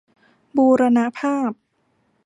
[0.57, 1.51] บูรณภาพ